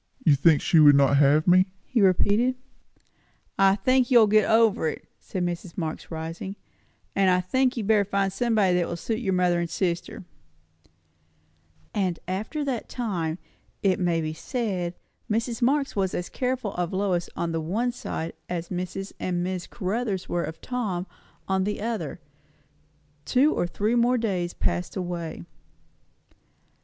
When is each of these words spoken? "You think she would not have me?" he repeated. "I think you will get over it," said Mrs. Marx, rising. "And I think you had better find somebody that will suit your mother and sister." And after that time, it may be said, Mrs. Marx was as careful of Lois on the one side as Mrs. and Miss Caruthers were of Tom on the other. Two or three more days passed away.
"You 0.25 0.33
think 0.35 0.63
she 0.63 0.79
would 0.79 0.95
not 0.95 1.17
have 1.17 1.47
me?" 1.47 1.67
he 1.85 2.01
repeated. 2.01 2.55
"I 3.59 3.75
think 3.75 4.09
you 4.09 4.17
will 4.17 4.25
get 4.25 4.49
over 4.49 4.87
it," 4.87 5.07
said 5.19 5.45
Mrs. 5.45 5.77
Marx, 5.77 6.09
rising. 6.09 6.55
"And 7.15 7.29
I 7.29 7.39
think 7.39 7.77
you 7.77 7.83
had 7.83 7.87
better 7.87 8.05
find 8.05 8.33
somebody 8.33 8.73
that 8.75 8.87
will 8.87 8.95
suit 8.97 9.19
your 9.19 9.33
mother 9.35 9.59
and 9.59 9.69
sister." 9.69 10.23
And 11.93 12.17
after 12.27 12.65
that 12.65 12.89
time, 12.89 13.37
it 13.83 13.99
may 13.99 14.21
be 14.21 14.33
said, 14.33 14.95
Mrs. 15.29 15.61
Marx 15.61 15.95
was 15.95 16.15
as 16.15 16.29
careful 16.29 16.73
of 16.73 16.91
Lois 16.93 17.29
on 17.35 17.51
the 17.51 17.61
one 17.61 17.91
side 17.91 18.33
as 18.49 18.69
Mrs. 18.69 19.13
and 19.19 19.43
Miss 19.43 19.67
Caruthers 19.67 20.27
were 20.27 20.43
of 20.45 20.59
Tom 20.61 21.05
on 21.47 21.63
the 21.63 21.79
other. 21.79 22.19
Two 23.23 23.53
or 23.53 23.67
three 23.67 23.93
more 23.93 24.17
days 24.17 24.55
passed 24.55 24.95
away. 24.95 25.43